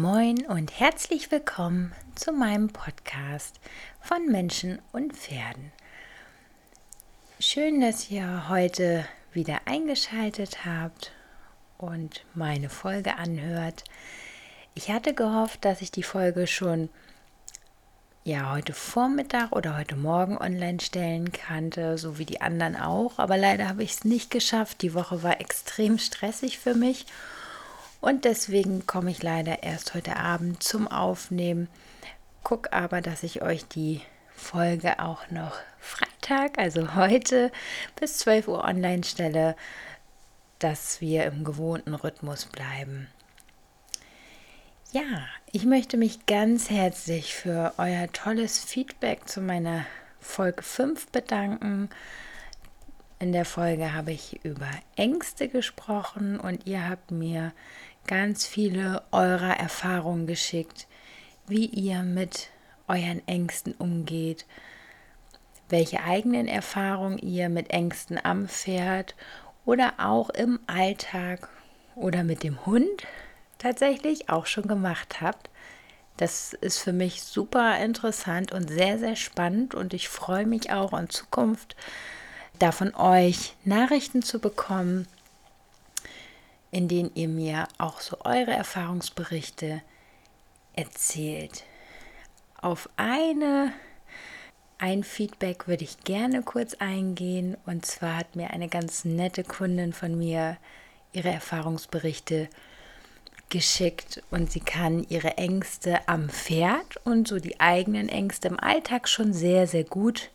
[0.00, 3.58] Moin und herzlich willkommen zu meinem Podcast
[4.00, 5.72] von Menschen und Pferden.
[7.40, 11.10] Schön, dass ihr heute wieder eingeschaltet habt
[11.78, 13.82] und meine Folge anhört.
[14.76, 16.90] Ich hatte gehofft, dass ich die Folge schon
[18.22, 23.36] ja heute Vormittag oder heute Morgen online stellen kannte, so wie die anderen auch, aber
[23.36, 24.80] leider habe ich es nicht geschafft.
[24.82, 27.04] Die Woche war extrem stressig für mich
[28.00, 31.68] und deswegen komme ich leider erst heute Abend zum Aufnehmen.
[32.44, 34.00] Guck aber, dass ich euch die
[34.34, 37.50] Folge auch noch Freitag, also heute
[37.98, 39.56] bis 12 Uhr online stelle,
[40.58, 43.08] dass wir im gewohnten Rhythmus bleiben.
[44.92, 49.84] Ja, ich möchte mich ganz herzlich für euer tolles Feedback zu meiner
[50.20, 51.90] Folge 5 bedanken.
[53.18, 57.52] In der Folge habe ich über Ängste gesprochen und ihr habt mir
[58.08, 60.88] ganz viele eurer Erfahrungen geschickt,
[61.46, 62.48] wie ihr mit
[62.88, 64.46] euren Ängsten umgeht,
[65.68, 69.14] welche eigenen Erfahrungen ihr mit Ängsten am Pferd
[69.64, 71.48] oder auch im Alltag
[71.94, 73.06] oder mit dem Hund
[73.58, 75.50] tatsächlich auch schon gemacht habt.
[76.16, 80.98] Das ist für mich super interessant und sehr, sehr spannend und ich freue mich auch
[80.98, 81.76] in Zukunft
[82.58, 85.06] da von euch Nachrichten zu bekommen
[86.70, 89.82] in denen ihr mir auch so eure Erfahrungsberichte
[90.74, 91.64] erzählt.
[92.60, 93.72] Auf eine
[94.78, 97.56] ein Feedback würde ich gerne kurz eingehen.
[97.66, 100.56] Und zwar hat mir eine ganz nette Kundin von mir
[101.12, 102.48] ihre Erfahrungsberichte
[103.48, 109.08] geschickt und sie kann ihre Ängste am Pferd und so die eigenen Ängste im Alltag
[109.08, 110.30] schon sehr, sehr gut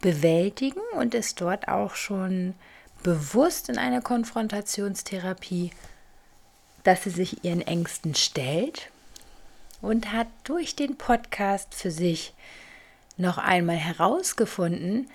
[0.00, 2.54] bewältigen und ist dort auch schon
[3.02, 5.70] bewusst in eine Konfrontationstherapie,
[6.82, 8.90] dass sie sich ihren Ängsten stellt
[9.82, 12.34] und hat durch den Podcast für sich
[13.16, 15.10] noch einmal herausgefunden,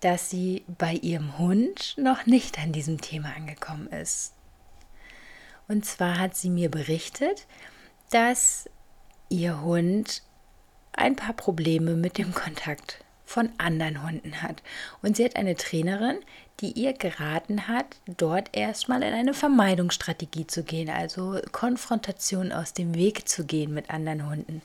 [0.00, 4.32] dass sie bei ihrem Hund noch nicht an diesem Thema angekommen ist.
[5.68, 7.46] Und zwar hat sie mir berichtet,
[8.10, 8.68] dass
[9.28, 10.22] ihr Hund
[10.92, 13.03] ein paar Probleme mit dem Kontakt
[13.34, 14.62] von anderen Hunden hat.
[15.02, 16.18] Und sie hat eine Trainerin,
[16.60, 22.94] die ihr geraten hat, dort erstmal in eine Vermeidungsstrategie zu gehen, also Konfrontation aus dem
[22.94, 24.62] Weg zu gehen mit anderen Hunden.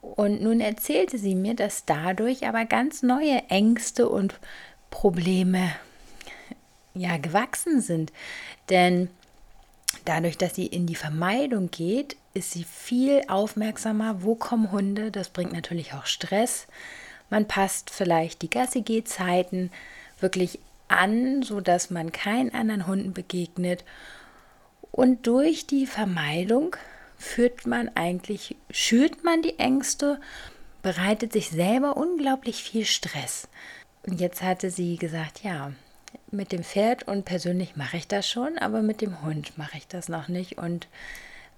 [0.00, 4.34] Und nun erzählte sie mir, dass dadurch aber ganz neue Ängste und
[4.90, 5.70] Probleme
[6.92, 8.12] ja gewachsen sind.
[8.68, 9.10] Denn
[10.04, 15.12] dadurch, dass sie in die Vermeidung geht, ist sie viel aufmerksamer, wo kommen Hunde.
[15.12, 16.66] Das bringt natürlich auch Stress.
[17.32, 19.70] Man passt vielleicht die Gassi-Geh-Zeiten
[20.20, 23.84] wirklich an, sodass man keinen anderen Hunden begegnet.
[24.90, 26.76] Und durch die Vermeidung
[27.16, 30.20] führt man eigentlich, schürt man die Ängste,
[30.82, 33.48] bereitet sich selber unglaublich viel Stress.
[34.06, 35.72] Und jetzt hatte sie gesagt, ja,
[36.30, 39.88] mit dem Pferd und persönlich mache ich das schon, aber mit dem Hund mache ich
[39.88, 40.58] das noch nicht.
[40.58, 40.86] Und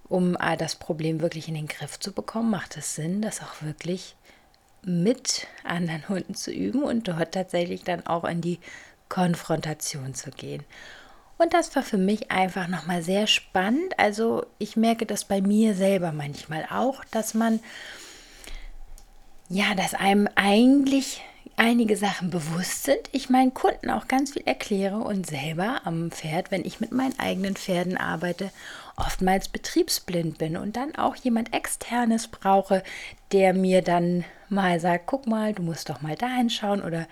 [0.08, 4.14] um das Problem wirklich in den Griff zu bekommen, macht es Sinn, das auch wirklich
[4.86, 8.58] mit anderen Hunden zu üben und dort tatsächlich dann auch in die
[9.08, 10.64] Konfrontation zu gehen.
[11.36, 13.98] Und das war für mich einfach nochmal sehr spannend.
[13.98, 17.60] Also ich merke das bei mir selber manchmal auch, dass man,
[19.48, 21.22] ja, dass einem eigentlich
[21.56, 23.00] einige Sachen bewusst sind.
[23.12, 27.18] Ich meinen Kunden auch ganz viel erkläre und selber am Pferd, wenn ich mit meinen
[27.18, 28.50] eigenen Pferden arbeite,
[28.96, 32.82] oftmals betriebsblind bin und dann auch jemand externes brauche,
[33.32, 37.06] der mir dann mal sagt, guck mal, du musst doch mal da hinschauen oder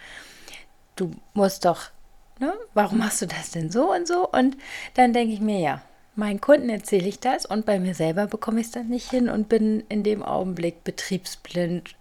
[0.96, 1.90] du musst doch,
[2.38, 4.28] ne, warum machst du das denn so und so?
[4.28, 4.56] Und
[4.94, 5.82] dann denke ich mir, ja,
[6.14, 9.28] meinen Kunden erzähle ich das und bei mir selber bekomme ich es dann nicht hin
[9.28, 11.94] und bin in dem Augenblick betriebsblind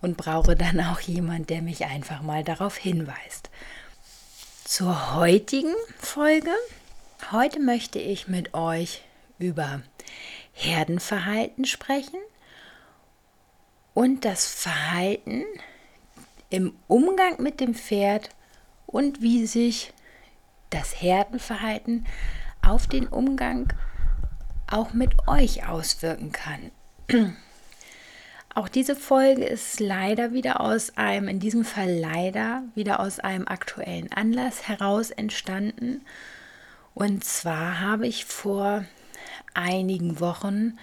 [0.00, 3.50] und brauche dann auch jemand, der mich einfach mal darauf hinweist.
[4.64, 6.50] Zur heutigen Folge.
[7.30, 9.02] Heute möchte ich mit euch
[9.38, 9.82] über
[10.52, 12.18] Herdenverhalten sprechen
[13.94, 15.44] und das Verhalten
[16.50, 18.30] im Umgang mit dem Pferd
[18.86, 19.92] und wie sich
[20.70, 22.06] das Herdenverhalten
[22.62, 23.72] auf den Umgang
[24.66, 26.70] auch mit euch auswirken kann.
[28.54, 33.48] Auch diese Folge ist leider wieder aus einem, in diesem Fall leider wieder aus einem
[33.48, 36.02] aktuellen Anlass heraus entstanden.
[36.94, 38.84] Und zwar habe ich vor
[39.54, 40.78] einigen Wochen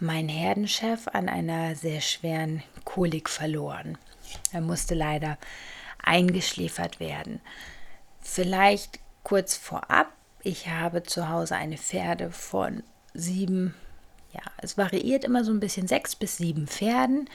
[0.00, 3.98] mein Herdenchef an einer sehr schweren Kolik verloren.
[4.52, 5.38] Er musste leider
[6.02, 7.40] eingeschläfert werden.
[8.20, 10.12] Vielleicht kurz vorab,
[10.42, 12.82] ich habe zu Hause eine Pferde von
[13.14, 13.74] sieben
[14.32, 17.30] ja, es variiert immer so ein bisschen sechs bis sieben Pferden.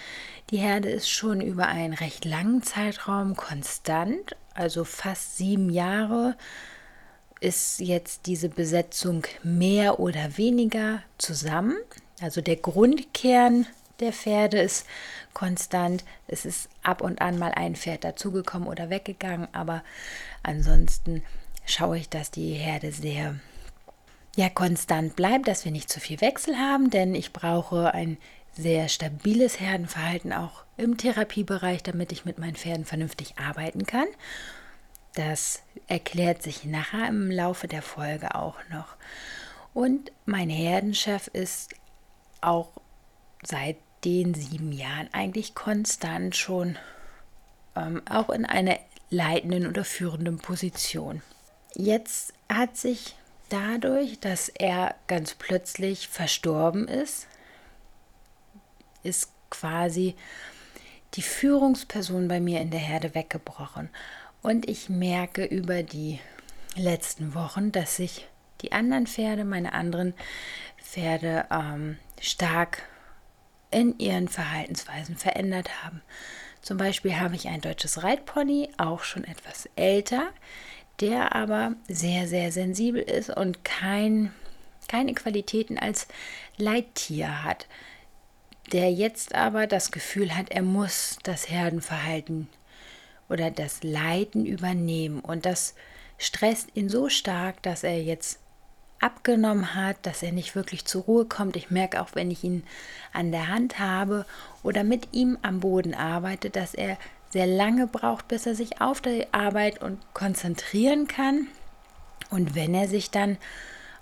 [0.52, 6.36] Die Herde ist schon über einen recht langen Zeitraum konstant, also fast sieben Jahre
[7.40, 11.76] ist jetzt diese Besetzung mehr oder weniger zusammen.
[12.24, 13.68] Also der Grundkern
[14.00, 14.86] der Pferde ist
[15.34, 16.06] konstant.
[16.26, 19.84] Es ist ab und an mal ein Pferd dazugekommen oder weggegangen, aber
[20.42, 21.22] ansonsten
[21.66, 23.36] schaue ich, dass die Herde sehr
[24.38, 28.18] ja, konstant bleibt, dass wir nicht zu viel Wechsel haben, denn ich brauche ein
[28.54, 34.08] sehr stabiles Herdenverhalten auch im Therapiebereich, damit ich mit meinen Pferden vernünftig arbeiten kann.
[35.14, 38.96] Das erklärt sich nachher im Laufe der Folge auch noch.
[39.74, 41.74] Und mein Herdenchef ist
[42.44, 42.70] auch
[43.44, 46.78] seit den sieben Jahren eigentlich konstant schon
[47.76, 48.78] ähm, auch in einer
[49.10, 51.22] leitenden oder führenden Position.
[51.76, 53.16] Jetzt hat sich
[53.50, 57.28] dadurch, dass er ganz plötzlich verstorben ist,
[59.04, 60.16] ist quasi
[61.14, 63.90] die Führungsperson bei mir in der Herde weggebrochen.
[64.42, 66.20] Und ich merke über die
[66.76, 68.28] letzten Wochen, dass sich
[68.62, 70.14] die anderen Pferde, meine anderen
[70.84, 72.84] Pferde, ähm, stark
[73.72, 76.02] in ihren Verhaltensweisen verändert haben.
[76.62, 80.30] Zum Beispiel habe ich ein deutsches Reitpony, auch schon etwas älter,
[81.02, 84.32] der aber sehr, sehr sensibel ist und kein,
[84.88, 86.08] keine Qualitäten als
[86.58, 87.68] Leittier hat,
[88.72, 92.48] der jetzt aber das Gefühl hat, er muss das Herdenverhalten
[93.30, 95.20] oder das Leiden übernehmen.
[95.20, 95.76] Und das
[96.18, 98.40] stresst ihn so stark, dass er jetzt
[99.04, 101.56] abgenommen hat, dass er nicht wirklich zur Ruhe kommt.
[101.56, 102.64] Ich merke auch, wenn ich ihn
[103.12, 104.26] an der Hand habe
[104.64, 106.98] oder mit ihm am Boden arbeite, dass er
[107.30, 111.48] sehr lange braucht, bis er sich auf die Arbeit und konzentrieren kann.
[112.30, 113.38] Und wenn er sich dann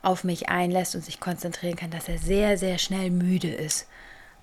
[0.03, 3.87] auf mich einlässt und sich konzentrieren kann, dass er sehr, sehr schnell müde ist.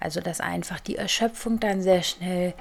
[0.00, 2.54] Also dass einfach die Erschöpfung dann sehr schnell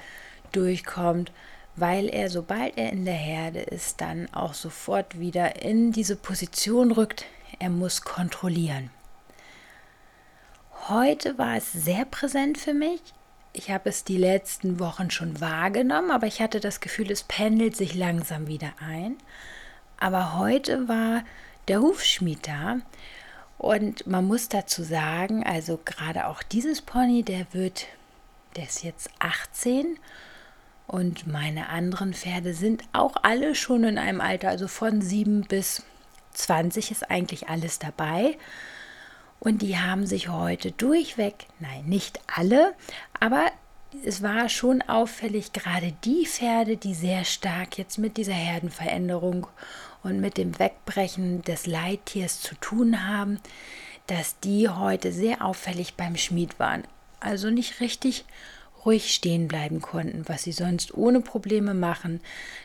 [0.52, 1.32] durchkommt,
[1.76, 6.92] weil er, sobald er in der Herde ist, dann auch sofort wieder in diese Position
[6.92, 7.26] rückt,
[7.60, 8.90] er muss kontrollieren.
[10.90, 13.02] Heute war es sehr präsent für mich.
[13.54, 17.76] Ich habe es die letzten Wochen schon wahrgenommen, aber ich hatte das Gefühl, es pendelt
[17.76, 19.18] sich langsam wieder ein.
[20.00, 21.24] Aber heute war
[21.68, 22.78] der Hufschmied da
[23.58, 27.88] und man muss dazu sagen, also gerade auch dieses Pony, der wird,
[28.56, 29.98] der ist jetzt 18
[30.86, 35.84] und meine anderen Pferde sind auch alle schon in einem Alter, also von 7 bis
[36.38, 38.38] 20 ist eigentlich alles dabei.
[39.40, 42.74] Und die haben sich heute durchweg, nein, nicht alle,
[43.20, 43.52] aber
[44.04, 49.48] es war schon auffällig, gerade die Pferde, die sehr stark jetzt mit dieser Herdenveränderung
[50.04, 53.40] und mit dem Wegbrechen des Leittiers zu tun haben,
[54.08, 56.84] dass die heute sehr auffällig beim Schmied waren.
[57.20, 58.26] Also nicht richtig
[58.86, 62.22] ruhig stehen bleiben konnten, was sie sonst ohne Probleme machen,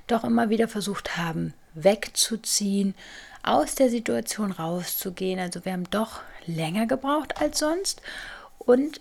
[0.06, 2.94] doch immer wieder versucht haben, wegzuziehen,
[3.42, 5.38] aus der Situation rauszugehen.
[5.38, 8.02] Also wir haben doch länger gebraucht als sonst
[8.58, 9.00] und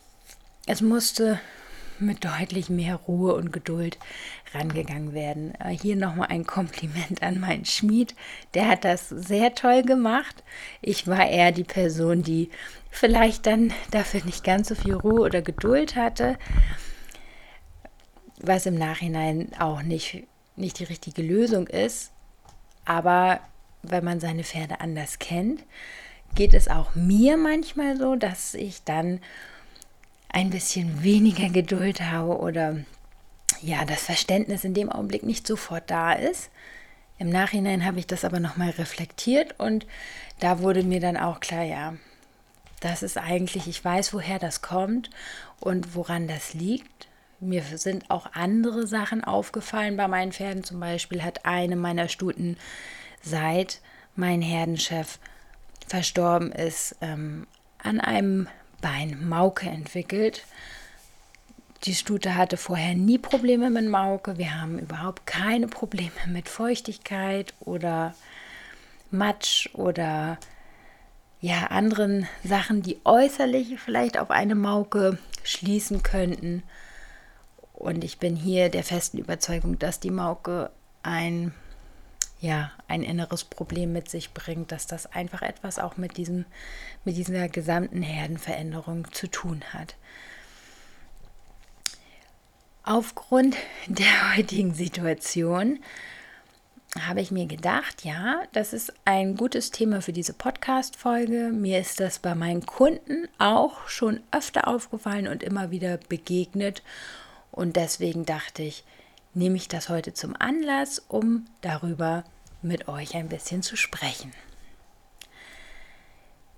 [0.65, 1.39] es musste
[2.01, 3.97] mit deutlich mehr Ruhe und Geduld
[4.53, 5.53] rangegangen werden.
[5.59, 8.15] Äh, hier nochmal ein Kompliment an meinen Schmied.
[8.53, 10.43] Der hat das sehr toll gemacht.
[10.81, 12.49] Ich war eher die Person, die
[12.89, 16.37] vielleicht dann dafür nicht ganz so viel Ruhe oder Geduld hatte,
[18.39, 20.23] was im Nachhinein auch nicht,
[20.55, 22.11] nicht die richtige Lösung ist.
[22.83, 23.39] Aber
[23.83, 25.63] wenn man seine Pferde anders kennt,
[26.35, 29.19] geht es auch mir manchmal so, dass ich dann
[30.29, 32.77] ein bisschen weniger Geduld habe oder
[33.61, 36.49] ja, das Verständnis in dem Augenblick nicht sofort da ist.
[37.19, 39.85] Im Nachhinein habe ich das aber nochmal reflektiert und
[40.39, 41.93] da wurde mir dann auch klar, ja,
[42.79, 45.11] das ist eigentlich, ich weiß, woher das kommt
[45.59, 47.07] und woran das liegt.
[47.39, 50.63] Mir sind auch andere Sachen aufgefallen bei meinen Pferden.
[50.63, 52.57] Zum Beispiel hat eine meiner Stuten
[53.21, 53.81] seit
[54.15, 55.19] mein Herdenchef
[55.87, 57.47] verstorben ist, ähm,
[57.77, 58.47] an einem
[58.81, 60.45] Bein Mauke entwickelt.
[61.83, 64.37] Die Stute hatte vorher nie Probleme mit Mauke.
[64.37, 68.13] Wir haben überhaupt keine Probleme mit Feuchtigkeit oder
[69.09, 70.37] Matsch oder
[71.41, 76.61] ja, anderen Sachen, die äußerlich vielleicht auf eine Mauke schließen könnten.
[77.73, 80.69] Und ich bin hier der festen Überzeugung, dass die Mauke
[81.01, 81.51] ein
[82.41, 86.45] ja, ein inneres Problem mit sich bringt, dass das einfach etwas auch mit, diesem,
[87.05, 89.95] mit dieser gesamten Herdenveränderung zu tun hat.
[92.83, 93.55] Aufgrund
[93.87, 95.79] der heutigen Situation
[96.99, 101.51] habe ich mir gedacht, ja, das ist ein gutes Thema für diese Podcast-Folge.
[101.53, 106.81] Mir ist das bei meinen Kunden auch schon öfter aufgefallen und immer wieder begegnet.
[107.51, 108.83] Und deswegen dachte ich,
[109.33, 112.23] nehme ich das heute zum Anlass, um darüber
[112.61, 114.33] mit euch ein bisschen zu sprechen.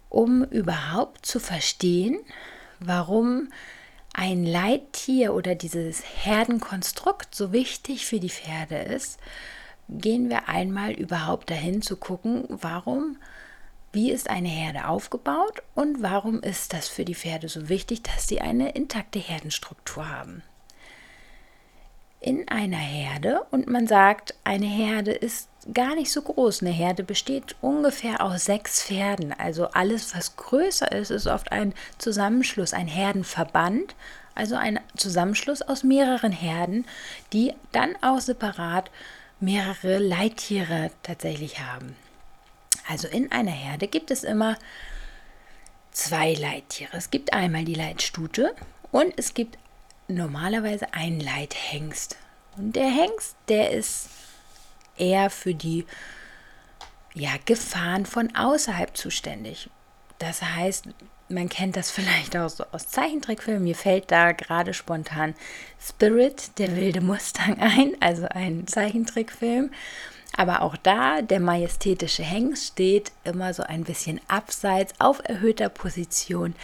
[0.10, 2.20] Um überhaupt zu verstehen,
[2.80, 3.50] warum
[4.14, 9.20] ein Leittier oder dieses Herdenkonstrukt so wichtig für die Pferde ist,
[9.90, 13.18] gehen wir einmal überhaupt dahin zu gucken, warum,
[13.92, 18.28] wie ist eine Herde aufgebaut und warum ist das für die Pferde so wichtig, dass
[18.28, 20.44] sie eine intakte Herdenstruktur haben.
[22.24, 26.62] In einer Herde, und man sagt, eine Herde ist gar nicht so groß.
[26.62, 29.34] Eine Herde besteht ungefähr aus sechs Pferden.
[29.34, 33.94] Also alles, was größer ist, ist oft ein Zusammenschluss, ein Herdenverband,
[34.36, 36.86] also ein Zusammenschluss aus mehreren Herden,
[37.34, 38.90] die dann auch separat
[39.42, 41.94] mehrere Leittiere tatsächlich haben.
[42.88, 44.58] Also in einer Herde gibt es immer
[45.92, 46.96] zwei Leittiere.
[46.96, 48.56] Es gibt einmal die Leitstute
[48.94, 49.58] und es gibt
[50.08, 52.18] normalerweise einen Leithengst.
[52.58, 54.10] Und der Hengst, der ist
[54.98, 55.86] eher für die
[57.14, 59.70] ja, Gefahren von außerhalb zuständig.
[60.20, 60.88] Das heißt,
[61.30, 63.64] man kennt das vielleicht auch so aus Zeichentrickfilmen.
[63.64, 65.36] Mir fällt da gerade spontan
[65.80, 69.72] Spirit, der wilde Mustang ein, also ein Zeichentrickfilm.
[70.36, 76.56] Aber auch da, der majestätische Hengst steht immer so ein bisschen abseits auf erhöhter Position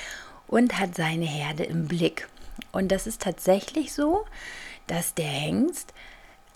[0.48, 2.28] und hat seine Herde im Blick.
[2.72, 4.26] Und das ist tatsächlich so,
[4.88, 5.94] dass der Hengst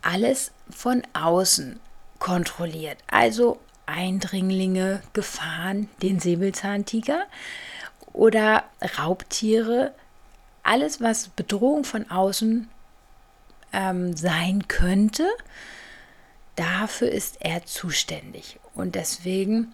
[0.02, 1.80] alles von außen
[2.20, 2.98] kontrolliert.
[3.08, 7.26] Also Eindringlinge, Gefahren, den Säbelzahntiger
[8.14, 8.64] oder
[8.98, 9.94] Raubtiere,
[10.64, 12.70] alles, was Bedrohung von außen
[13.74, 15.28] ähm, sein könnte,
[16.56, 18.60] dafür ist er zuständig.
[18.74, 19.74] Und deswegen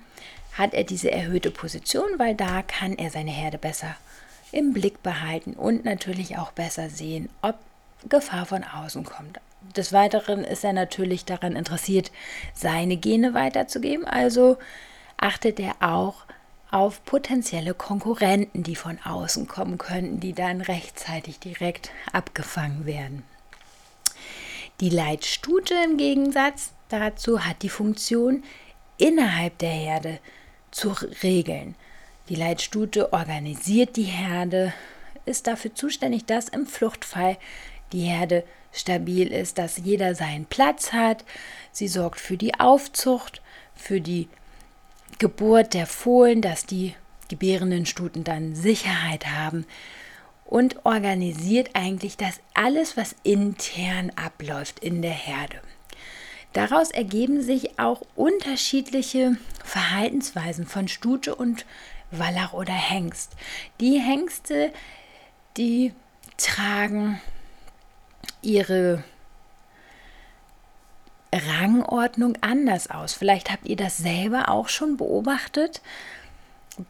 [0.53, 3.95] hat er diese erhöhte Position, weil da kann er seine Herde besser
[4.51, 7.55] im Blick behalten und natürlich auch besser sehen, ob
[8.07, 9.39] Gefahr von außen kommt.
[9.75, 12.11] Des Weiteren ist er natürlich daran interessiert,
[12.53, 14.57] seine Gene weiterzugeben, also
[15.17, 16.25] achtet er auch
[16.71, 23.23] auf potenzielle Konkurrenten, die von außen kommen könnten, die dann rechtzeitig direkt abgefangen werden.
[24.79, 28.43] Die Leitstute im Gegensatz dazu hat die Funktion,
[28.97, 30.19] innerhalb der Herde
[30.71, 31.75] zu regeln.
[32.29, 34.71] Die Leitstute organisiert die Herde,
[35.25, 37.37] ist dafür zuständig, dass im Fluchtfall
[37.91, 41.25] die Herde stabil ist, dass jeder seinen Platz hat.
[41.71, 43.41] Sie sorgt für die Aufzucht,
[43.75, 44.29] für die
[45.17, 46.93] Geburt der Fohlen, dass die
[47.29, 49.65] gebärenden Stuten dann Sicherheit haben
[50.45, 55.61] und organisiert eigentlich das alles, was intern abläuft in der Herde.
[56.53, 61.65] Daraus ergeben sich auch unterschiedliche Verhaltensweisen von Stute und
[62.11, 63.35] Wallach oder Hengst.
[63.79, 64.71] Die Hengste,
[65.57, 65.93] die
[66.37, 67.21] tragen
[68.41, 69.03] ihre
[71.33, 73.13] Rangordnung anders aus.
[73.13, 75.81] Vielleicht habt ihr das selber auch schon beobachtet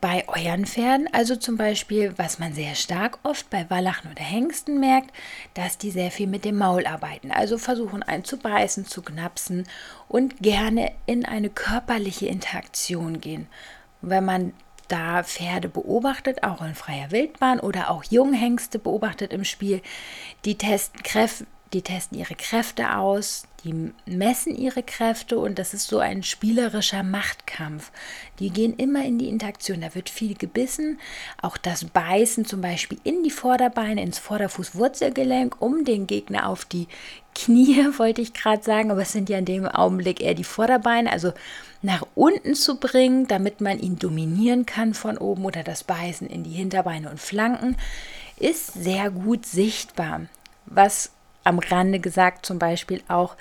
[0.01, 1.09] bei euren Pferden.
[1.11, 5.11] Also zum Beispiel, was man sehr stark oft bei Wallachen oder Hengsten merkt,
[5.55, 7.31] dass die sehr viel mit dem Maul arbeiten.
[7.31, 9.67] Also versuchen einzubeißen, zu knapsen
[10.07, 13.47] und gerne in eine körperliche Interaktion gehen.
[14.01, 14.53] Wenn man
[14.89, 19.81] da Pferde beobachtet, auch in freier Wildbahn oder auch Junghengste beobachtet im Spiel,
[20.45, 25.87] die testen, Kräfte, die testen ihre Kräfte aus, die messen ihre Kräfte und das ist
[25.87, 27.91] so ein spielerischer Machtkampf.
[28.39, 29.81] Die gehen immer in die Interaktion.
[29.81, 30.99] Da wird viel gebissen.
[31.41, 36.87] Auch das Beißen zum Beispiel in die Vorderbeine, ins Vorderfußwurzelgelenk, um den Gegner auf die
[37.35, 41.11] Knie, wollte ich gerade sagen, aber es sind ja in dem Augenblick eher die Vorderbeine,
[41.11, 41.33] also
[41.81, 46.43] nach unten zu bringen, damit man ihn dominieren kann von oben oder das Beißen in
[46.43, 47.75] die Hinterbeine und Flanken,
[48.37, 50.21] ist sehr gut sichtbar.
[50.65, 51.11] Was
[51.49, 53.35] am Rande gesagt zum Beispiel auch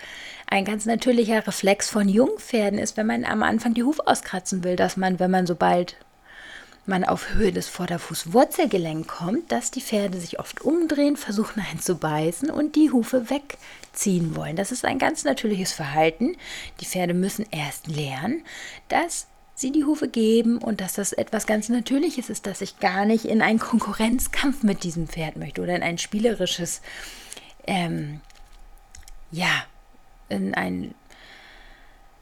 [0.47, 4.77] ein ganz natürlicher Reflex von Jungpferden ist, wenn man am Anfang die Huf auskratzen will,
[4.77, 5.97] dass man, wenn man sobald
[6.87, 12.77] man auf Höhe des Vorderfußwurzelgelenk kommt, dass die Pferde sich oft umdrehen, versuchen einzubeißen und
[12.77, 14.57] die Hufe wegziehen wollen.
[14.57, 16.37] Das ist ein ganz natürliches Verhalten.
[16.81, 18.43] Die Pferde müssen erst lernen,
[18.89, 23.05] dass sie die Hufe geben und dass das etwas ganz Natürliches ist, dass ich gar
[23.05, 26.81] nicht in einen Konkurrenzkampf mit diesem Pferd möchte oder in ein spielerisches
[27.67, 28.21] ähm,
[29.31, 29.65] ja,
[30.29, 30.95] in ein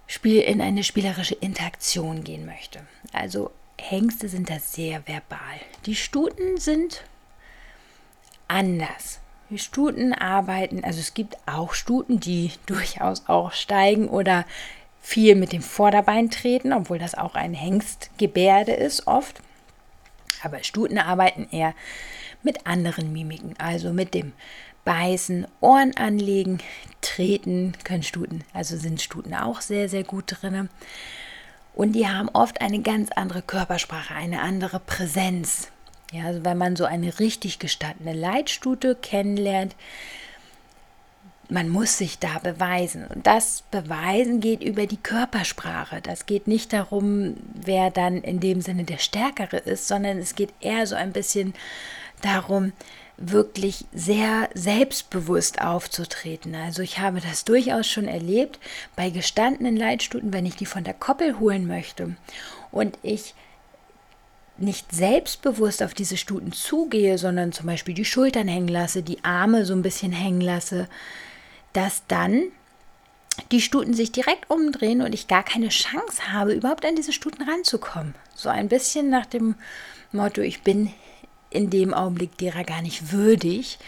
[0.07, 2.81] Spiel, in eine spielerische Interaktion gehen möchte.
[3.13, 5.61] Also Hengste sind da sehr verbal.
[5.85, 7.05] Die Stuten sind
[8.49, 9.21] anders.
[9.55, 14.45] Stuten arbeiten, also es gibt auch Stuten, die durchaus auch steigen oder
[15.01, 19.41] viel mit dem Vorderbein treten, obwohl das auch ein Hengstgebärde ist oft.
[20.43, 21.75] Aber Stuten arbeiten eher
[22.43, 24.33] mit anderen Mimiken, also mit dem
[24.87, 26.59] Beißen, Ohren anlegen,
[27.03, 30.71] treten können Stuten, also sind Stuten auch sehr, sehr gut drin.
[31.75, 35.69] Und die haben oft eine ganz andere Körpersprache, eine andere Präsenz.
[36.13, 39.75] Ja, also wenn man so eine richtig gestandene Leitstute kennenlernt,
[41.49, 43.07] man muss sich da beweisen.
[43.07, 46.01] Und das Beweisen geht über die Körpersprache.
[46.01, 50.53] Das geht nicht darum, wer dann in dem Sinne der Stärkere ist, sondern es geht
[50.61, 51.55] eher so ein bisschen
[52.23, 52.73] darum,
[53.19, 56.55] wirklich sehr selbstbewusst aufzutreten.
[56.55, 58.59] Also ich habe das durchaus schon erlebt
[58.95, 62.17] bei gestandenen Leitstuten, wenn ich die von der Koppel holen möchte
[62.71, 63.35] und ich
[64.59, 69.65] nicht selbstbewusst auf diese Stuten zugehe, sondern zum Beispiel die Schultern hängen lasse, die Arme
[69.65, 70.89] so ein bisschen hängen lasse,
[71.73, 72.45] dass dann
[73.53, 77.43] die Stuten sich direkt umdrehen und ich gar keine Chance habe, überhaupt an diese Stuten
[77.43, 78.15] ranzukommen.
[78.35, 79.57] So ein bisschen nach dem
[80.13, 80.93] Motto, ich bin
[81.57, 83.79] in dem Augenblick derer gar nicht würdig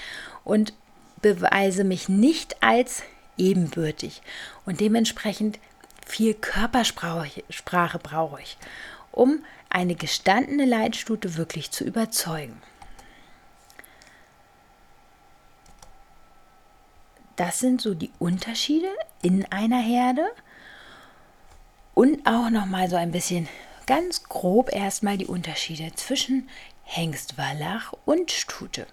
[0.43, 0.73] und
[1.21, 3.03] beweise mich nicht als
[3.37, 4.23] ebenbürtig.
[4.65, 5.59] Und dementsprechend
[6.07, 8.57] viel Körpersprache brauche ich,
[9.13, 12.61] um eine gestandene Leitstute wirklich zu überzeugen.
[17.37, 18.89] Das sind so die Unterschiede
[19.23, 20.27] in einer Herde
[21.95, 23.49] und auch noch mal so ein bisschen
[23.87, 26.49] ganz grob erstmal die Unterschiede zwischen
[26.91, 28.87] Hengstwallach und Stute.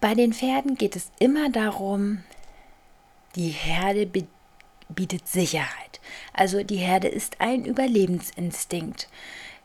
[0.00, 2.22] Bei den Pferden geht es immer darum,
[3.34, 4.06] die Herde
[4.88, 6.00] bietet Sicherheit.
[6.32, 9.08] Also die Herde ist ein Überlebensinstinkt.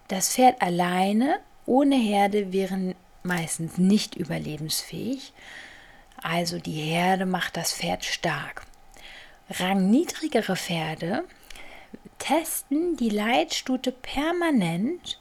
[0.08, 5.32] Das Pferd alleine ohne Herde wären meistens nicht überlebensfähig.
[6.24, 8.66] Also die Herde macht das Pferd stark.
[9.50, 11.24] Rangniedrigere Pferde
[12.18, 15.20] testen die Leitstute permanent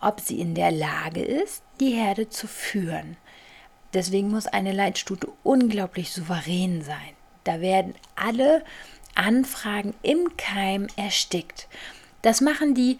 [0.00, 3.16] ob sie in der Lage ist, die Herde zu führen.
[3.94, 7.14] Deswegen muss eine Leitstute unglaublich souverän sein.
[7.44, 8.64] Da werden alle
[9.14, 11.68] Anfragen im Keim erstickt.
[12.22, 12.98] Das machen die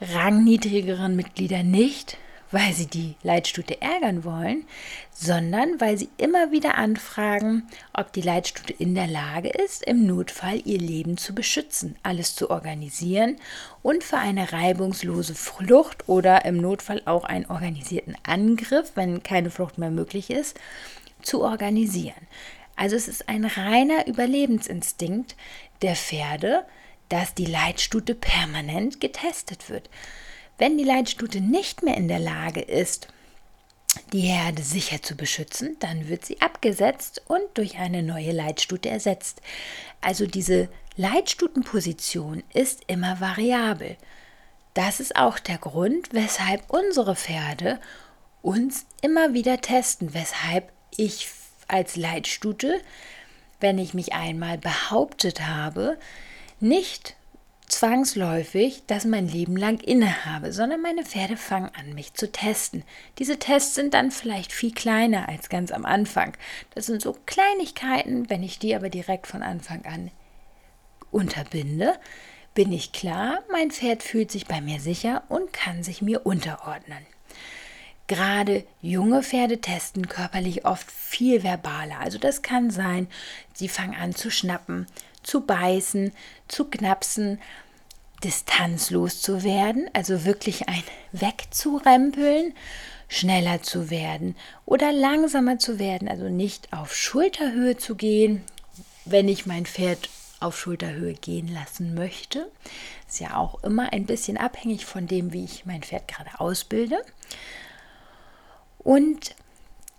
[0.00, 2.16] rangniedrigeren Mitglieder nicht,
[2.52, 4.64] weil sie die Leitstute ärgern wollen,
[5.12, 10.60] sondern weil sie immer wieder anfragen, ob die Leitstute in der Lage ist, im Notfall
[10.64, 13.36] ihr Leben zu beschützen, alles zu organisieren
[13.82, 19.78] und für eine reibungslose Flucht oder im Notfall auch einen organisierten Angriff, wenn keine Flucht
[19.78, 20.58] mehr möglich ist,
[21.22, 22.28] zu organisieren.
[22.76, 25.36] Also es ist ein reiner Überlebensinstinkt
[25.82, 26.64] der Pferde,
[27.08, 29.90] dass die Leitstute permanent getestet wird.
[30.62, 33.08] Wenn die Leitstute nicht mehr in der Lage ist,
[34.12, 39.42] die Herde sicher zu beschützen, dann wird sie abgesetzt und durch eine neue Leitstute ersetzt.
[40.02, 43.96] Also diese Leitstutenposition ist immer variabel.
[44.72, 47.80] Das ist auch der Grund, weshalb unsere Pferde
[48.40, 51.26] uns immer wieder testen, weshalb ich
[51.66, 52.80] als Leitstute,
[53.58, 55.98] wenn ich mich einmal behauptet habe,
[56.60, 57.16] nicht
[57.72, 62.84] zwangsläufig das mein Leben lang innehabe, sondern meine Pferde fangen an, mich zu testen.
[63.18, 66.36] Diese Tests sind dann vielleicht viel kleiner als ganz am Anfang.
[66.74, 70.10] Das sind so Kleinigkeiten, wenn ich die aber direkt von Anfang an
[71.10, 71.94] unterbinde,
[72.54, 77.06] bin ich klar, mein Pferd fühlt sich bei mir sicher und kann sich mir unterordnen.
[78.06, 82.00] Gerade junge Pferde testen körperlich oft viel verbaler.
[82.00, 83.08] Also das kann sein,
[83.54, 84.86] sie fangen an zu schnappen,
[85.22, 86.12] zu beißen,
[86.48, 87.40] zu knapsen,
[88.24, 90.82] distanzlos zu werden, also wirklich ein
[91.12, 92.54] wegzurempeln,
[93.08, 98.42] schneller zu werden oder langsamer zu werden, also nicht auf Schulterhöhe zu gehen,
[99.04, 100.08] wenn ich mein Pferd
[100.40, 102.50] auf Schulterhöhe gehen lassen möchte.
[103.08, 107.04] Ist ja auch immer ein bisschen abhängig von dem, wie ich mein Pferd gerade ausbilde.
[108.78, 109.34] Und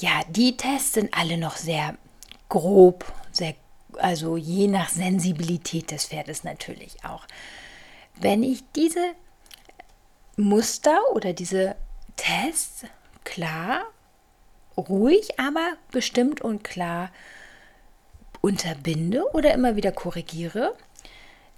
[0.01, 1.95] ja, die Tests sind alle noch sehr
[2.49, 3.55] grob, sehr
[3.99, 7.25] also je nach Sensibilität des Pferdes natürlich auch.
[8.15, 9.13] Wenn ich diese
[10.35, 11.75] Muster oder diese
[12.15, 12.85] Tests
[13.23, 13.83] klar,
[14.77, 17.11] ruhig, aber bestimmt und klar
[18.41, 20.75] unterbinde oder immer wieder korrigiere,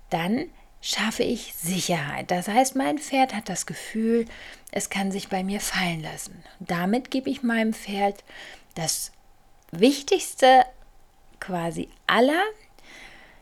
[0.10, 0.45] dann
[0.82, 2.30] schaffe ich Sicherheit.
[2.30, 4.26] Das heißt, mein Pferd hat das Gefühl,
[4.71, 6.43] es kann sich bei mir fallen lassen.
[6.60, 8.24] Damit gebe ich meinem Pferd
[8.76, 9.12] das
[9.71, 10.63] Wichtigste
[11.46, 12.44] quasi aller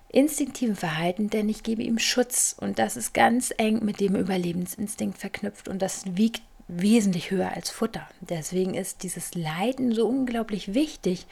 [0.09, 5.17] instinktiven Verhalten, denn ich gebe ihm Schutz und das ist ganz eng mit dem Überlebensinstinkt
[5.17, 8.07] verknüpft und das wiegt wesentlich höher als Futter.
[8.21, 11.25] Deswegen ist dieses Leiden so unglaublich wichtig,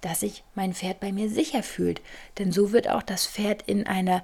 [0.00, 2.00] dass sich mein Pferd bei mir sicher fühlt.
[2.38, 4.22] Denn so wird auch das Pferd in einer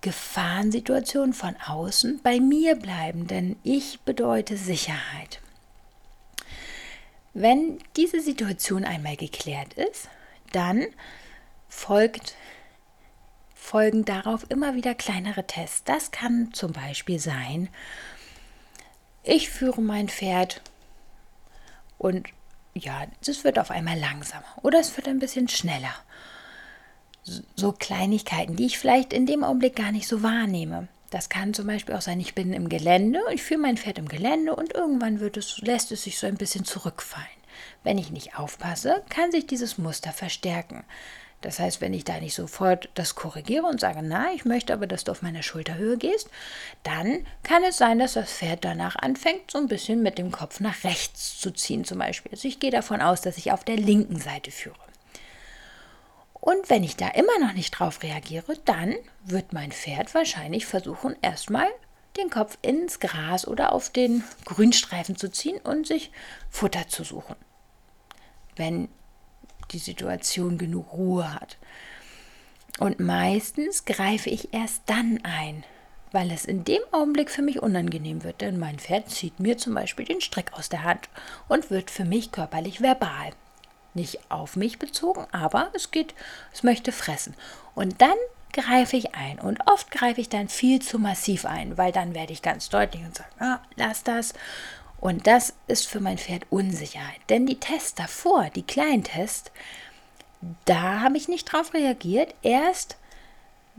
[0.00, 5.40] Gefahrensituation von außen bei mir bleiben, denn ich bedeute Sicherheit.
[7.34, 10.08] Wenn diese Situation einmal geklärt ist,
[10.52, 10.86] dann
[11.68, 12.34] folgt,
[13.54, 15.84] folgen darauf immer wieder kleinere Tests.
[15.84, 17.68] Das kann zum Beispiel sein,
[19.22, 20.62] ich führe mein Pferd
[21.98, 22.28] und
[22.74, 25.94] ja, es wird auf einmal langsamer oder es wird ein bisschen schneller.
[27.56, 30.88] So Kleinigkeiten, die ich vielleicht in dem Augenblick gar nicht so wahrnehme.
[31.10, 33.98] Das kann zum Beispiel auch sein, ich bin im Gelände und ich führe mein Pferd
[33.98, 37.37] im Gelände und irgendwann wird es, lässt es sich so ein bisschen zurückfallen.
[37.84, 40.84] Wenn ich nicht aufpasse, kann sich dieses Muster verstärken.
[41.40, 44.88] Das heißt, wenn ich da nicht sofort das korrigiere und sage, na, ich möchte aber,
[44.88, 46.28] dass du auf meine Schulterhöhe gehst,
[46.82, 50.58] dann kann es sein, dass das Pferd danach anfängt, so ein bisschen mit dem Kopf
[50.58, 52.32] nach rechts zu ziehen zum Beispiel.
[52.32, 54.76] Also ich gehe davon aus, dass ich auf der linken Seite führe.
[56.32, 58.94] Und wenn ich da immer noch nicht drauf reagiere, dann
[59.24, 61.68] wird mein Pferd wahrscheinlich versuchen, erstmal
[62.16, 66.10] den Kopf ins Gras oder auf den Grünstreifen zu ziehen und sich
[66.50, 67.36] Futter zu suchen.
[68.58, 68.88] Wenn
[69.70, 71.56] die Situation genug Ruhe hat.
[72.78, 75.64] Und meistens greife ich erst dann ein,
[76.12, 79.74] weil es in dem Augenblick für mich unangenehm wird, denn mein Pferd zieht mir zum
[79.74, 81.08] Beispiel den Strick aus der Hand
[81.48, 83.32] und wird für mich körperlich verbal.
[83.94, 86.14] Nicht auf mich bezogen, aber es geht,
[86.52, 87.34] es möchte fressen.
[87.74, 88.16] Und dann
[88.52, 89.40] greife ich ein.
[89.40, 93.02] Und oft greife ich dann viel zu massiv ein, weil dann werde ich ganz deutlich
[93.04, 94.34] und sage, ah, lass das.
[95.00, 97.20] Und das ist für mein Pferd Unsicherheit.
[97.28, 99.50] Denn die Tests davor, die kleinen Tests,
[100.64, 102.34] da habe ich nicht drauf reagiert.
[102.42, 102.96] Erst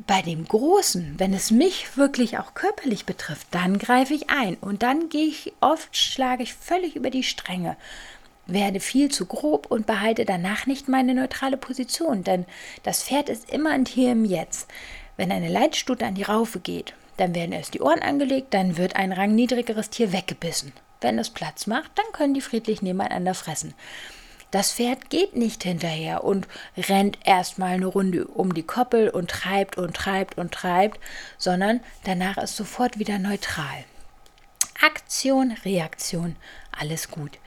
[0.08, 4.56] bei dem Großen, wenn es mich wirklich auch körperlich betrifft, dann greife ich ein.
[4.56, 7.76] Und dann gehe ich oft, schlage ich völlig über die Stränge,
[8.46, 12.24] werde viel zu grob und behalte danach nicht meine neutrale Position.
[12.24, 12.46] Denn
[12.84, 14.70] das Pferd ist immer ein Tier im Jetzt.
[15.18, 18.96] Wenn eine Leitstute an die Raufe geht, dann werden erst die Ohren angelegt, dann wird
[18.96, 20.72] ein rangniedrigeres Tier weggebissen.
[21.02, 23.74] Wenn es Platz macht, dann können die friedlich nebeneinander fressen.
[24.52, 29.78] Das Pferd geht nicht hinterher und rennt erstmal eine Runde um die Koppel und treibt
[29.78, 31.00] und treibt und treibt,
[31.38, 33.86] sondern danach ist sofort wieder neutral.
[34.82, 36.36] Aktion, Reaktion,
[36.72, 37.38] alles gut.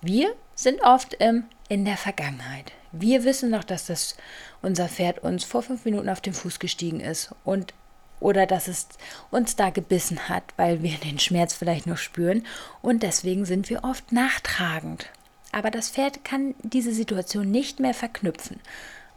[0.00, 2.72] Wir sind oft im, in der Vergangenheit.
[2.92, 4.16] Wir wissen noch, dass das,
[4.62, 7.74] unser Pferd uns vor fünf Minuten auf den Fuß gestiegen ist und
[8.20, 8.88] oder dass es
[9.30, 12.44] uns da gebissen hat, weil wir den Schmerz vielleicht noch spüren
[12.82, 15.06] und deswegen sind wir oft nachtragend.
[15.52, 18.60] Aber das Pferd kann diese Situation nicht mehr verknüpfen.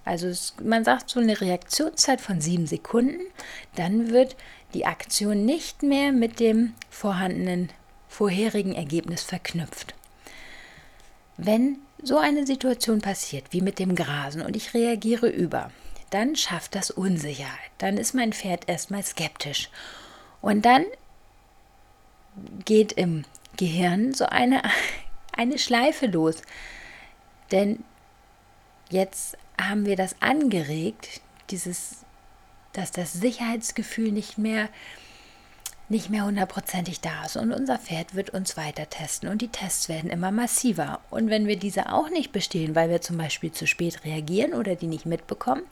[0.06, 3.22] Also es, man sagt so eine Reaktionszeit von sieben Sekunden,
[3.76, 4.36] dann wird
[4.74, 7.70] die Aktion nicht mehr mit dem vorhandenen
[8.08, 9.94] vorherigen Ergebnis verknüpft.
[11.38, 15.72] Wenn so eine Situation passiert wie mit dem Grasen und ich reagiere über,
[16.10, 17.72] dann schafft das Unsicherheit.
[17.78, 19.70] Dann ist mein Pferd erstmal skeptisch.
[20.42, 20.86] Und dann
[22.66, 23.26] geht im
[23.58, 24.62] Gehirn so eine,
[25.36, 26.42] eine Schleife los.
[27.52, 27.84] Denn
[28.90, 32.06] jetzt haben wir das angeregt, dieses,
[32.74, 34.70] dass das Sicherheitsgefühl nicht mehr
[35.90, 37.36] nicht mehr hundertprozentig da ist.
[37.36, 39.28] Und unser Pferd wird uns weiter testen.
[39.28, 41.00] Und die Tests werden immer massiver.
[41.10, 44.76] Und wenn wir diese auch nicht bestehen, weil wir zum Beispiel zu spät reagieren oder
[44.76, 45.64] die nicht mitbekommen,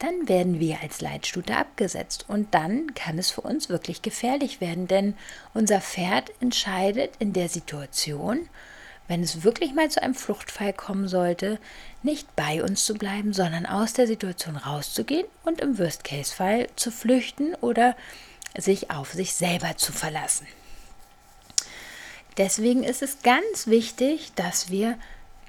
[0.00, 2.24] dann werden wir als Leitstute abgesetzt.
[2.28, 5.14] Und dann kann es für uns wirklich gefährlich werden, denn
[5.54, 8.48] unser Pferd entscheidet in der Situation,
[9.06, 11.58] wenn es wirklich mal zu einem Fluchtfall kommen sollte,
[12.02, 17.54] nicht bei uns zu bleiben, sondern aus der Situation rauszugehen und im Worst-Case-Fall zu flüchten
[17.56, 17.96] oder
[18.56, 20.46] sich auf sich selber zu verlassen.
[22.36, 24.98] Deswegen ist es ganz wichtig, dass wir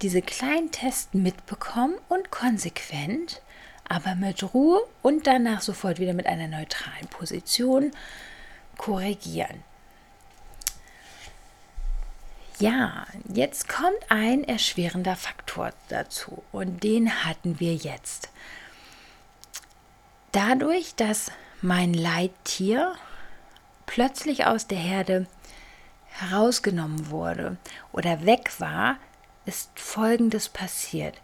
[0.02, 3.42] diese kleinen Tests mitbekommen und konsequent,
[3.88, 7.92] aber mit Ruhe und danach sofort wieder mit einer neutralen Position
[8.78, 9.64] korrigieren.
[12.60, 18.30] Ja, jetzt kommt ein erschwerender Faktor dazu und den hatten wir jetzt.
[20.32, 21.32] Dadurch, dass
[21.66, 22.96] mein Leittier
[23.88, 25.26] plötzlich aus der Herde
[26.06, 27.58] herausgenommen wurde
[27.92, 28.98] oder weg war,
[29.46, 31.20] ist Folgendes passiert.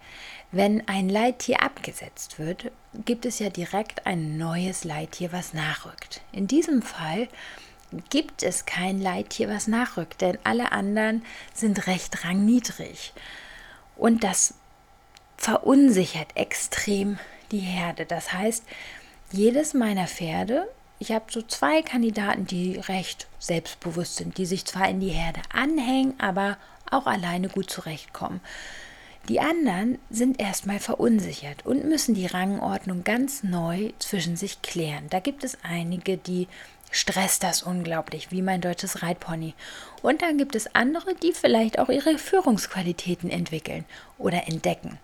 [0.52, 2.72] Wenn ein Leittier abgesetzt wird,
[3.06, 6.22] gibt es ja direkt ein neues Leittier, was nachrückt.
[6.32, 7.30] In diesem Fall
[8.10, 11.24] gibt es kein Leittier, was nachrückt, denn alle anderen
[11.54, 13.14] sind recht rangniedrig.
[13.96, 14.56] Und das
[15.38, 17.20] verunsichert extrem
[17.52, 18.06] die Herde.
[18.06, 18.64] Das heißt,
[19.32, 20.68] jedes meiner Pferde
[21.02, 25.42] ich habe so zwei Kandidaten, die recht selbstbewusst sind, die sich zwar in die Herde
[25.52, 26.60] anhängen, aber
[26.92, 28.40] auch alleine gut zurechtkommen.
[29.28, 35.08] Die anderen sind erstmal verunsichert und müssen die Rangordnung ganz neu zwischen sich klären.
[35.10, 36.48] Da gibt es einige, die
[36.92, 39.56] stresst das unglaublich, wie mein deutsches Reitpony.
[40.04, 43.86] Und dann gibt es andere, die vielleicht auch ihre Führungsqualitäten entwickeln
[44.20, 45.00] oder entdecken.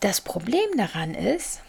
[0.00, 1.62] Das Problem daran ist,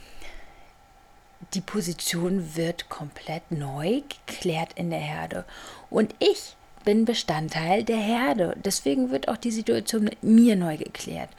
[1.53, 5.45] die Position wird komplett neu geklärt in der Herde.
[5.89, 8.55] Und ich bin Bestandteil der Herde.
[8.63, 11.29] Deswegen wird auch die Situation mit mir neu geklärt.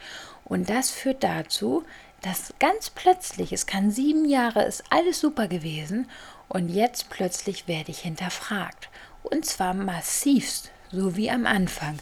[0.45, 1.83] Und das führt dazu,
[2.21, 6.09] dass ganz plötzlich, es kann sieben Jahre, ist alles super gewesen
[6.47, 8.89] und jetzt plötzlich werde ich hinterfragt.
[9.23, 11.97] Und zwar massivst, so wie am Anfang.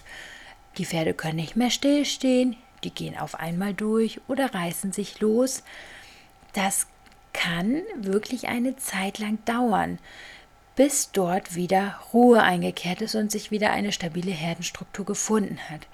[0.78, 5.64] Die Pferde können nicht mehr stillstehen, die gehen auf einmal durch oder reißen sich los.
[6.54, 6.88] Das
[7.34, 10.00] kann wirklich eine Zeit lang dauern,
[10.76, 15.88] bis dort wieder Ruhe eingekehrt ist und sich wieder eine stabile Herdenstruktur gefunden hat.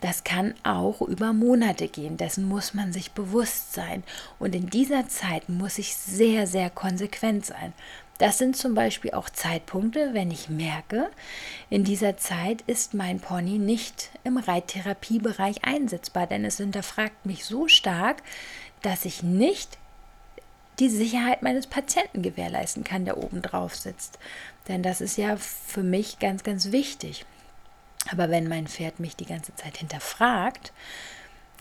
[0.00, 4.02] Das kann auch über Monate gehen, dessen muss man sich bewusst sein.
[4.38, 7.72] Und in dieser Zeit muss ich sehr, sehr konsequent sein.
[8.18, 11.10] Das sind zum Beispiel auch Zeitpunkte, wenn ich merke,
[11.70, 17.66] in dieser Zeit ist mein Pony nicht im Reittherapiebereich einsetzbar, denn es hinterfragt mich so
[17.66, 18.22] stark,
[18.82, 19.78] dass ich nicht
[20.78, 24.18] die Sicherheit meines Patienten gewährleisten kann, der oben drauf sitzt.
[24.68, 27.24] Denn das ist ja für mich ganz, ganz wichtig.
[28.10, 30.72] Aber wenn mein Pferd mich die ganze Zeit hinterfragt,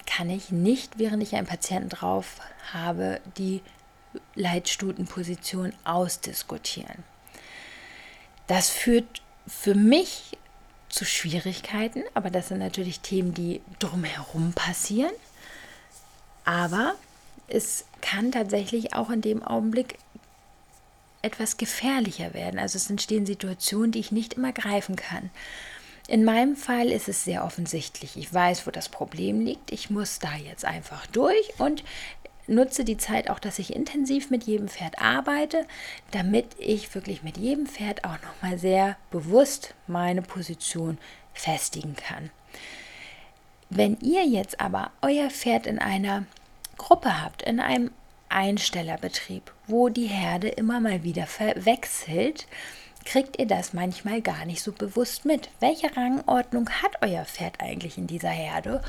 [0.05, 2.39] kann ich nicht, während ich einen Patienten drauf
[2.73, 3.61] habe, die
[4.35, 7.03] Leitstutenposition ausdiskutieren.
[8.47, 10.37] Das führt für mich
[10.89, 15.13] zu Schwierigkeiten, aber das sind natürlich Themen, die drumherum passieren.
[16.45, 16.95] Aber
[17.47, 19.97] es kann tatsächlich auch in dem Augenblick
[21.21, 22.59] etwas gefährlicher werden.
[22.59, 25.29] Also es entstehen Situationen, die ich nicht immer greifen kann.
[26.09, 28.17] In meinem Fall ist es sehr offensichtlich.
[28.17, 29.71] Ich weiß, wo das Problem liegt.
[29.71, 31.85] Ich muss da jetzt einfach durch und
[32.45, 35.65] nutze die Zeit auch, dass ich intensiv mit jedem Pferd arbeite,
[36.11, 40.97] damit ich wirklich mit jedem Pferd auch nochmal sehr bewusst meine Position
[41.33, 42.31] festigen kann.
[43.69, 46.25] Wenn ihr jetzt aber euer Pferd in einer
[46.83, 47.91] Gruppe habt, in einem
[48.27, 52.45] Einstellerbetrieb, wo die Herde immer mal wieder verwechselt,
[53.05, 55.49] kriegt ihr das manchmal gar nicht so bewusst mit.
[55.61, 58.81] Welche Rangordnung hat euer Pferd eigentlich in dieser Herde?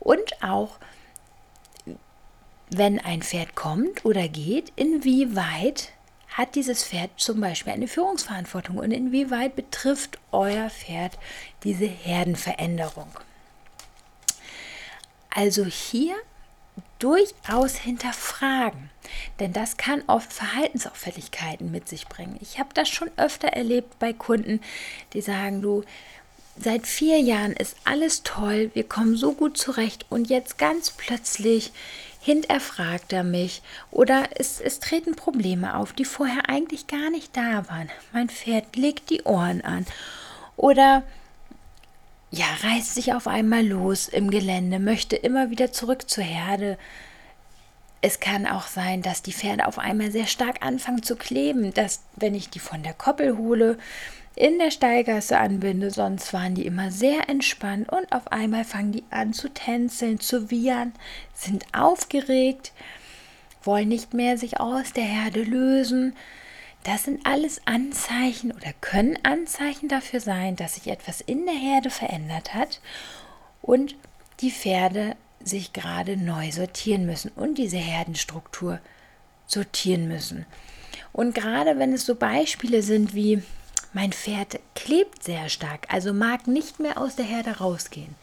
[0.00, 0.78] Und auch,
[2.70, 5.92] wenn ein Pferd kommt oder geht, inwieweit
[6.28, 11.18] hat dieses Pferd zum Beispiel eine Führungsverantwortung und inwieweit betrifft euer Pferd
[11.64, 13.10] diese Herdenveränderung?
[15.28, 16.16] Also hier
[16.98, 18.90] durchaus hinterfragen,
[19.38, 22.38] denn das kann oft Verhaltensauffälligkeiten mit sich bringen.
[22.40, 24.60] Ich habe das schon öfter erlebt bei Kunden,
[25.12, 25.84] die sagen, du,
[26.58, 31.72] seit vier Jahren ist alles toll, wir kommen so gut zurecht und jetzt ganz plötzlich
[32.20, 33.62] hinterfragt er mich
[33.92, 37.88] oder es, es treten Probleme auf, die vorher eigentlich gar nicht da waren.
[38.12, 39.86] Mein Pferd legt die Ohren an
[40.56, 41.04] oder
[42.30, 46.78] ja, reißt sich auf einmal los im Gelände, möchte immer wieder zurück zur Herde.
[48.00, 52.02] Es kann auch sein, dass die Pferde auf einmal sehr stark anfangen zu kleben, dass
[52.16, 53.78] wenn ich die von der Koppel hole,
[54.34, 59.04] in der Steigasse anbinde, sonst waren die immer sehr entspannt und auf einmal fangen die
[59.10, 60.92] an zu tänzeln, zu wiehern,
[61.32, 62.72] sind aufgeregt,
[63.64, 66.14] wollen nicht mehr sich aus der Herde lösen,
[66.86, 71.90] das sind alles Anzeichen oder können Anzeichen dafür sein, dass sich etwas in der Herde
[71.90, 72.80] verändert hat
[73.60, 73.96] und
[74.40, 78.78] die Pferde sich gerade neu sortieren müssen und diese Herdenstruktur
[79.46, 80.46] sortieren müssen.
[81.12, 83.42] Und gerade wenn es so Beispiele sind wie
[83.92, 88.14] mein Pferd klebt sehr stark, also mag nicht mehr aus der Herde rausgehen.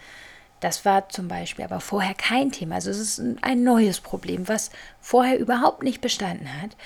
[0.61, 2.75] Das war zum Beispiel aber vorher kein Thema.
[2.75, 4.71] Also es ist ein neues Problem, was
[5.01, 6.77] vorher überhaupt nicht bestanden hat.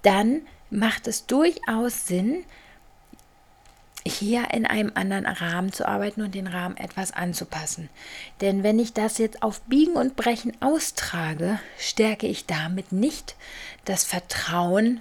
[0.00, 0.42] Dann
[0.72, 2.44] macht es durchaus Sinn,
[4.04, 7.88] hier in einem anderen Rahmen zu arbeiten und den Rahmen etwas anzupassen.
[8.40, 13.36] Denn wenn ich das jetzt auf Biegen und Brechen austrage, stärke ich damit nicht
[13.84, 15.00] das Vertrauen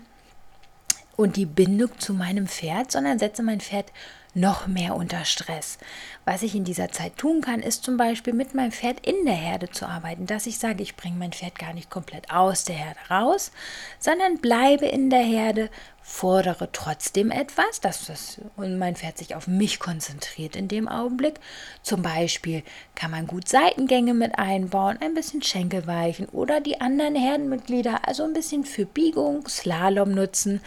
[1.16, 3.92] und die Bindung zu meinem Pferd, sondern setze mein Pferd
[4.34, 5.78] noch mehr unter Stress.
[6.26, 9.36] Was ich in dieser Zeit tun kann, ist zum Beispiel mit meinem Pferd in der
[9.36, 12.76] Herde zu arbeiten, dass ich sage, ich bringe mein Pferd gar nicht komplett aus der
[12.76, 13.52] Herde raus,
[14.00, 15.70] sondern bleibe in der Herde,
[16.02, 21.40] fordere trotzdem etwas, dass das und mein Pferd sich auf mich konzentriert in dem Augenblick.
[21.84, 22.64] Zum Beispiel
[22.96, 28.34] kann man gut Seitengänge mit einbauen, ein bisschen Schenkelweichen oder die anderen Herdenmitglieder, also ein
[28.34, 30.62] bisschen für Biegung, Slalom nutzen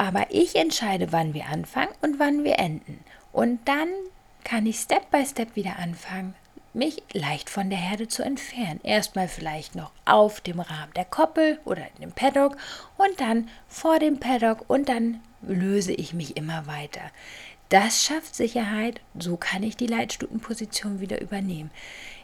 [0.00, 3.04] aber ich entscheide, wann wir anfangen und wann wir enden.
[3.32, 3.90] Und dann
[4.44, 6.34] kann ich Step by Step wieder anfangen,
[6.72, 8.80] mich leicht von der Herde zu entfernen.
[8.82, 12.56] Erstmal vielleicht noch auf dem Rahmen der Koppel oder in dem Paddock
[12.96, 17.02] und dann vor dem Paddock und dann löse ich mich immer weiter.
[17.68, 21.70] Das schafft Sicherheit, so kann ich die Leitstutenposition wieder übernehmen.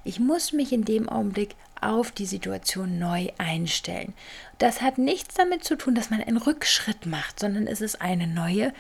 [0.03, 4.15] Ich muss mich in dem Augenblick auf die Situation neu einstellen.
[4.59, 8.27] Das hat nichts damit zu tun, dass man einen Rückschritt macht, sondern es ist eine
[8.27, 8.73] neue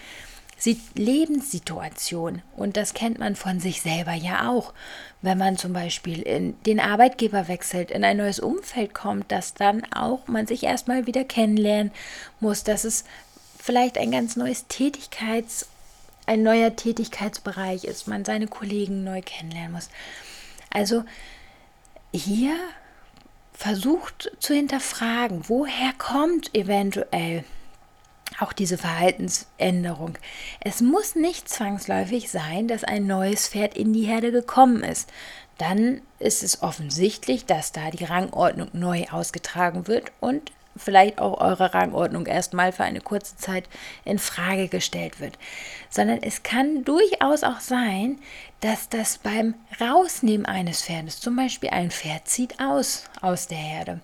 [0.95, 2.43] Lebenssituation.
[2.57, 4.73] Und das kennt man von sich selber ja auch.
[5.23, 9.85] Wenn man zum Beispiel in den Arbeitgeber wechselt, in ein neues Umfeld kommt, dass dann
[9.93, 11.93] auch man sich erstmal wieder kennenlernen
[12.41, 13.05] muss, dass es
[13.59, 15.69] vielleicht ein ganz neues Tätigkeits,
[16.27, 19.91] ein neuer Tätigkeitsbereich ist, man seine Kollegen neu kennenlernen muss.
[20.71, 21.05] Also
[22.13, 22.57] hier
[23.57, 27.45] versucht zu hinterfragen, woher kommt eventuell
[28.39, 30.19] auch diese Verhaltensänderung.
[30.61, 35.11] Es muss nicht zwangsläufig sein, dass ein neues Pferd in die Herde gekommen ist.
[35.59, 41.75] Dann ist es offensichtlich, dass da die Rangordnung neu ausgetragen wird und vielleicht auch eure
[41.75, 43.69] Rangordnung erstmal für eine kurze Zeit
[44.05, 45.39] in Frage gestellt wird,
[45.91, 48.19] sondern es kann durchaus auch sein,
[48.61, 54.01] dass das beim Rausnehmen eines Pferdes, zum Beispiel ein Pferd zieht aus aus der Herde,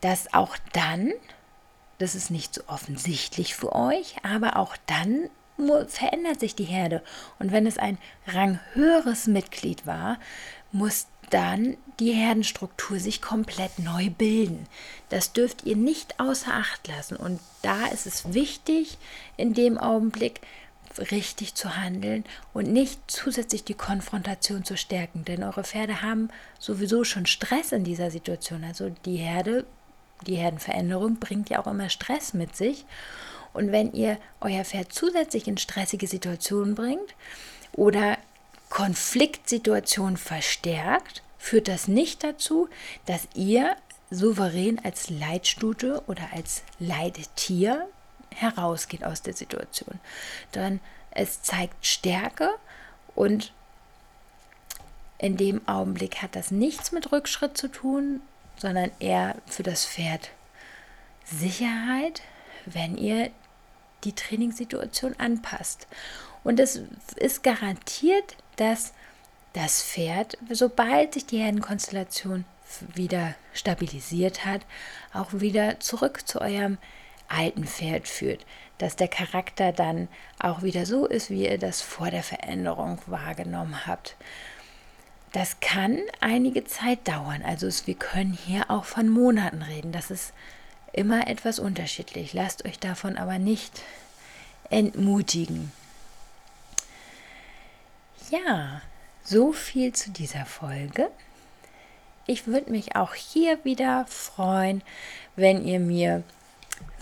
[0.00, 1.12] dass auch dann
[2.00, 5.28] das ist nicht so offensichtlich für euch, aber auch dann
[5.88, 7.02] verändert sich die Herde.
[7.38, 10.18] Und wenn es ein ranghöheres Mitglied war,
[10.72, 14.66] muss dann die Herdenstruktur sich komplett neu bilden.
[15.10, 17.16] Das dürft ihr nicht außer Acht lassen.
[17.16, 18.98] Und da ist es wichtig,
[19.36, 20.40] in dem Augenblick
[21.10, 25.24] richtig zu handeln und nicht zusätzlich die Konfrontation zu stärken.
[25.24, 28.64] Denn eure Pferde haben sowieso schon Stress in dieser Situation.
[28.64, 29.66] Also die Herde
[30.26, 32.84] die Herdenveränderung bringt ja auch immer Stress mit sich.
[33.52, 37.14] Und wenn ihr euer Pferd zusätzlich in stressige Situationen bringt
[37.72, 38.18] oder
[38.70, 42.68] Konfliktsituationen verstärkt, führt das nicht dazu,
[43.04, 43.76] dass ihr
[44.10, 47.86] souverän als Leitstute oder als Leittier
[48.34, 50.00] herausgeht aus der Situation.
[50.52, 50.80] Dann
[51.10, 52.50] es zeigt Stärke
[53.14, 53.52] und
[55.18, 58.22] in dem Augenblick hat das nichts mit Rückschritt zu tun,
[58.56, 60.30] sondern eher für das Pferd
[61.24, 62.22] Sicherheit,
[62.66, 63.30] wenn ihr
[64.04, 65.86] die Trainingssituation anpasst.
[66.44, 66.80] Und es
[67.16, 68.92] ist garantiert, dass
[69.52, 72.44] das Pferd, sobald sich die Herdenkonstellation
[72.94, 74.62] wieder stabilisiert hat,
[75.12, 76.78] auch wieder zurück zu eurem
[77.28, 78.44] alten Pferd führt,
[78.78, 83.86] dass der Charakter dann auch wieder so ist, wie ihr das vor der Veränderung wahrgenommen
[83.86, 84.16] habt.
[85.32, 87.42] Das kann einige Zeit dauern.
[87.44, 89.92] Also wir können hier auch von Monaten reden.
[89.92, 90.32] Das ist
[90.92, 92.32] immer etwas unterschiedlich.
[92.32, 93.82] Lasst euch davon aber nicht
[94.70, 95.70] entmutigen.
[98.30, 98.80] Ja,
[99.24, 101.10] so viel zu dieser Folge.
[102.26, 104.82] Ich würde mich auch hier wieder freuen,
[105.34, 106.22] wenn ihr mir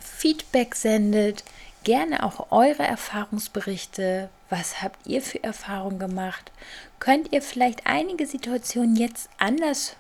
[0.01, 1.45] Feedback sendet.
[1.85, 4.31] Gerne auch eure Erfahrungsberichte.
[4.49, 6.51] Was habt ihr für Erfahrungen gemacht?
[6.99, 9.97] Könnt ihr vielleicht einige Situationen jetzt anders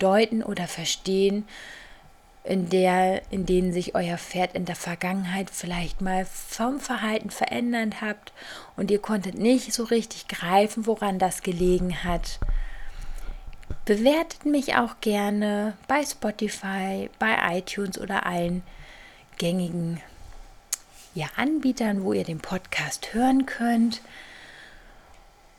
[0.00, 1.46] deuten oder verstehen,
[2.44, 8.00] in, der, in denen sich euer Pferd in der Vergangenheit vielleicht mal vom Verhalten verändert
[8.00, 8.32] habt
[8.76, 12.40] und ihr konntet nicht so richtig greifen, woran das gelegen hat?
[13.84, 18.62] Bewertet mich auch gerne bei Spotify, bei iTunes oder allen
[19.38, 20.00] gängigen
[21.14, 24.00] ja, Anbietern, wo ihr den Podcast hören könnt.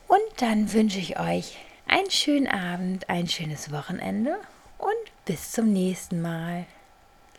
[0.08, 4.38] Und dann wünsche ich euch einen schönen Abend, ein schönes Wochenende
[4.84, 6.66] und bis zum nächsten Mal.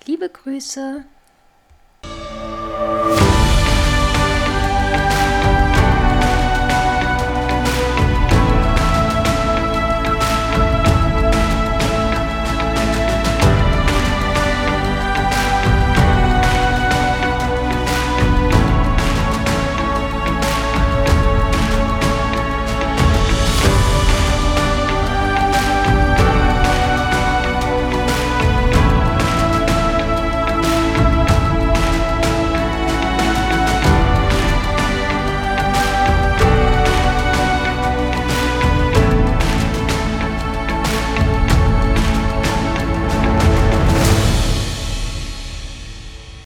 [0.07, 1.05] Liebe Grüße.